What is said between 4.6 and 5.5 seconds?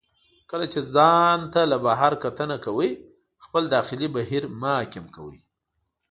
مه حاکم کوئ.